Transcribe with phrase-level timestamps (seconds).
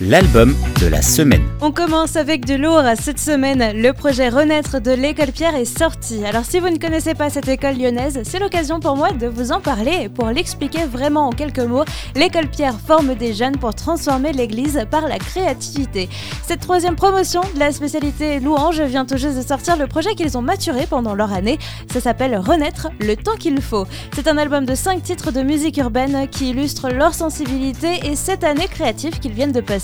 [0.00, 1.42] l'album de la semaine.
[1.60, 3.80] On commence avec de lourd cette semaine.
[3.80, 6.24] Le projet Renaître de l'école Pierre est sorti.
[6.24, 9.52] Alors si vous ne connaissez pas cette école lyonnaise, c'est l'occasion pour moi de vous
[9.52, 11.84] en parler et pour l'expliquer vraiment en quelques mots.
[12.16, 16.08] L'école Pierre forme des jeunes pour transformer l'église par la créativité.
[16.46, 20.38] Cette troisième promotion de la spécialité louange vient tout juste de sortir le projet qu'ils
[20.38, 21.58] ont maturé pendant leur année.
[21.92, 23.86] Ça s'appelle Renaître, le temps qu'il faut.
[24.14, 28.44] C'est un album de 5 titres de musique urbaine qui illustrent leur sensibilité et cette
[28.44, 29.81] année créative qu'ils viennent de passer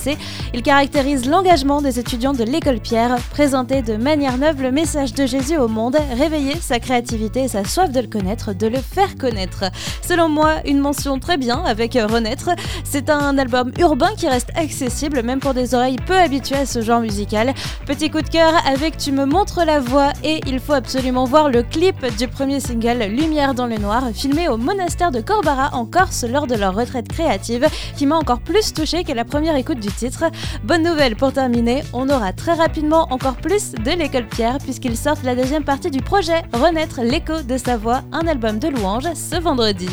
[0.55, 5.27] il caractérise l'engagement des étudiants de l'école Pierre, présenter de manière neuve le message de
[5.27, 9.17] Jésus au monde, réveiller sa créativité et sa soif de le connaître, de le faire
[9.17, 9.65] connaître.
[10.07, 12.51] Selon moi, une mention très bien avec Renaître.
[12.85, 16.81] C'est un album urbain qui reste accessible même pour des oreilles peu habituées à ce
[16.81, 17.55] genre musical.
[17.87, 21.51] Petit coup de cœur avec Tu me montres la voix et il faut absolument voir
[21.51, 25.85] le clip du premier single Lumière dans le noir filmé au monastère de Corbara en
[25.85, 29.81] Corse lors de leur retraite créative qui m'a encore plus touché que la première écoute
[29.81, 30.25] du titre.
[30.65, 35.25] Bonne nouvelle pour terminer, on aura très rapidement encore plus de l'école Pierre puisqu'ils sortent
[35.25, 39.41] la deuxième partie du projet Renaître l'écho de sa voix, un album de louanges ce
[39.41, 39.89] vendredi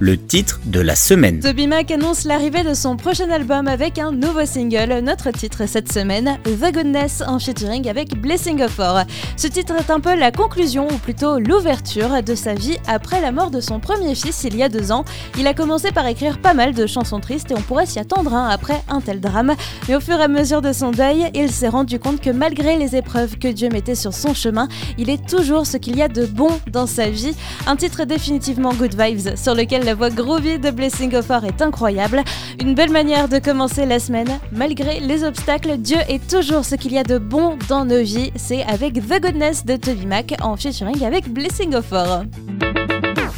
[0.00, 1.40] le titre de la semaine.
[1.40, 5.00] Toby Mac annonce l'arrivée de son prochain album avec un nouveau single.
[5.02, 9.02] Notre titre cette semaine, The Goodness en featuring avec Blessing of Four.
[9.36, 13.32] Ce titre est un peu la conclusion, ou plutôt l'ouverture, de sa vie après la
[13.32, 15.04] mort de son premier fils il y a deux ans.
[15.38, 18.34] Il a commencé par écrire pas mal de chansons tristes et on pourrait s'y attendre
[18.34, 19.54] hein, après un tel drame.
[19.88, 22.76] Mais au fur et à mesure de son deuil, il s'est rendu compte que malgré
[22.76, 26.08] les épreuves que Dieu mettait sur son chemin, il est toujours ce qu'il y a
[26.08, 27.34] de bon dans sa vie.
[27.66, 32.24] Un titre définitivement good vibes sur lequel la voix groovy de Blessing of est incroyable.
[32.60, 34.40] Une belle manière de commencer la semaine.
[34.50, 38.32] Malgré les obstacles, Dieu est toujours ce qu'il y a de bon dans nos vies.
[38.34, 42.24] C'est avec The Goodness de Toby Mac en featuring avec Blessing of Our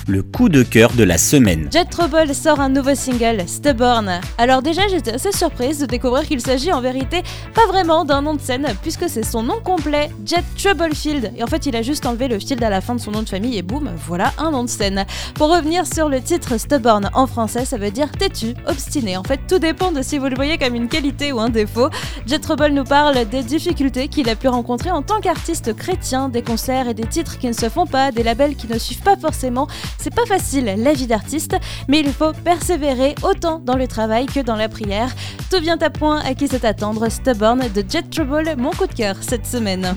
[0.09, 1.69] le coup de cœur de la semaine.
[1.71, 4.21] Jet Trouble sort un nouveau single, Stubborn.
[4.39, 7.23] Alors déjà j'étais assez surprise de découvrir qu'il s'agit en vérité
[7.55, 11.33] pas vraiment d'un nom de scène puisque c'est son nom complet, Jet Troublefield.
[11.37, 13.23] Et en fait il a juste enlevé le field à la fin de son nom
[13.23, 15.05] de famille et boum, voilà un nom de scène.
[15.35, 19.19] Pour revenir sur le titre Stubborn en français ça veut dire têtu, obstiné.
[19.19, 21.91] En fait tout dépend de si vous le voyez comme une qualité ou un défaut.
[22.27, 26.43] Jet Trouble nous parle des difficultés qu'il a pu rencontrer en tant qu'artiste chrétien, des
[26.43, 29.17] concerts et des titres qui ne se font pas, des labels qui ne suivent pas
[29.17, 29.69] forcément
[29.99, 31.57] c'est pas facile la vie d'artiste,
[31.89, 35.11] mais il faut persévérer autant dans le travail que dans la prière.
[35.51, 38.95] Tout vient à point à qui c'est attendre Stubborn de Jet Trouble, mon coup de
[38.95, 39.95] cœur cette semaine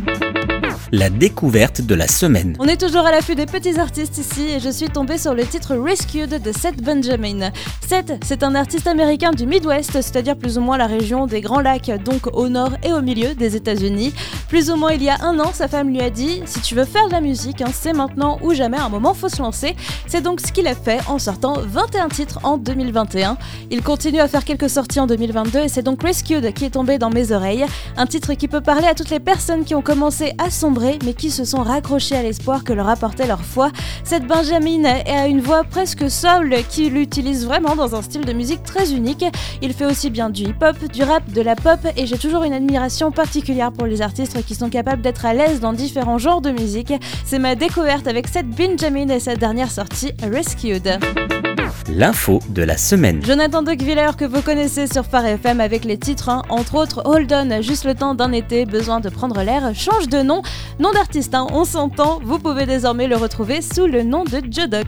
[0.92, 2.56] la découverte de la semaine.
[2.60, 5.46] On est toujours à l'affût des petits artistes ici et je suis tombée sur le
[5.46, 7.52] titre Rescued de Seth Benjamin.
[7.88, 11.60] Seth, c'est un artiste américain du Midwest, c'est-à-dire plus ou moins la région des Grands
[11.60, 14.14] Lacs, donc au nord et au milieu des États-Unis.
[14.48, 16.76] Plus ou moins il y a un an, sa femme lui a dit Si tu
[16.76, 19.76] veux faire de la musique, hein, c'est maintenant ou jamais, un moment faut se lancer.
[20.08, 23.38] C'est donc ce qu'il a fait en sortant 21 titres en 2021.
[23.70, 26.98] Il continue à faire quelques sorties en 2022 et c'est donc Rescued qui est tombé
[26.98, 27.66] dans mes oreilles.
[27.98, 31.32] Un titre qui peut parler à toutes les personnes qui ont commencé à mais qui
[31.32, 33.72] se sont raccrochés à l'espoir que leur apportait leur foi.
[34.04, 38.64] Cette Benjamin a une voix presque soul qui l'utilise vraiment dans un style de musique
[38.64, 39.26] très unique.
[39.62, 42.54] Il fait aussi bien du hip-hop, du rap, de la pop et j'ai toujours une
[42.54, 46.52] admiration particulière pour les artistes qui sont capables d'être à l'aise dans différents genres de
[46.52, 46.94] musique.
[47.26, 51.41] C'est ma découverte avec cette Benjamin et sa dernière sortie, Rescued
[51.90, 53.24] l'info de la semaine.
[53.24, 56.42] Jonathan Duckviller que vous connaissez sur Phare FM avec les titres, hein.
[56.50, 60.22] entre autres Hold On, juste le temps d'un été, besoin de prendre l'air, change de
[60.22, 60.42] nom,
[60.80, 64.88] nom d'artiste, hein, on s'entend, vous pouvez désormais le retrouver sous le nom de Jodoc.